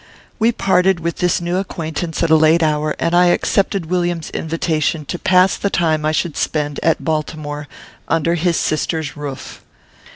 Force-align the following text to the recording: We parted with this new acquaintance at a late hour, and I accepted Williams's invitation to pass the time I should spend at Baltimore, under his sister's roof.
We 0.39 0.51
parted 0.51 0.99
with 0.99 1.17
this 1.17 1.39
new 1.39 1.57
acquaintance 1.57 2.23
at 2.23 2.31
a 2.31 2.35
late 2.35 2.63
hour, 2.63 2.95
and 2.97 3.13
I 3.15 3.27
accepted 3.27 3.85
Williams's 3.85 4.31
invitation 4.31 5.05
to 5.05 5.19
pass 5.19 5.55
the 5.55 5.69
time 5.69 6.05
I 6.05 6.11
should 6.11 6.35
spend 6.35 6.79
at 6.81 7.05
Baltimore, 7.05 7.67
under 8.07 8.33
his 8.33 8.57
sister's 8.57 9.15
roof. 9.15 9.61